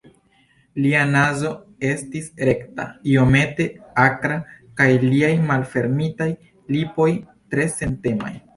[0.85, 1.51] Lia nazo
[1.89, 3.69] estis rekta, iomete
[4.07, 4.41] akra
[4.81, 6.31] kaj liaj malfermitaj
[6.77, 7.11] lipoj
[7.53, 8.37] tre sentemaj.